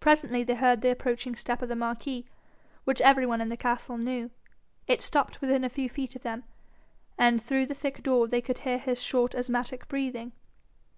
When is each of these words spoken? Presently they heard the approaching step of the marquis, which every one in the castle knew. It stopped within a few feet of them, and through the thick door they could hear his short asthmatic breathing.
Presently 0.00 0.42
they 0.42 0.54
heard 0.54 0.80
the 0.80 0.90
approaching 0.90 1.36
step 1.36 1.60
of 1.60 1.68
the 1.68 1.76
marquis, 1.76 2.24
which 2.84 3.02
every 3.02 3.26
one 3.26 3.42
in 3.42 3.50
the 3.50 3.58
castle 3.58 3.98
knew. 3.98 4.30
It 4.86 5.02
stopped 5.02 5.42
within 5.42 5.64
a 5.64 5.68
few 5.68 5.86
feet 5.90 6.16
of 6.16 6.22
them, 6.22 6.44
and 7.18 7.42
through 7.42 7.66
the 7.66 7.74
thick 7.74 8.02
door 8.02 8.26
they 8.26 8.40
could 8.40 8.60
hear 8.60 8.78
his 8.78 9.02
short 9.02 9.34
asthmatic 9.34 9.86
breathing. 9.86 10.32